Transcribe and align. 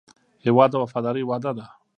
هېواد 0.45 0.69
د 0.71 0.75
وفادارۍ 0.83 1.23
وعده 1.25 1.51
ده. 1.57 1.65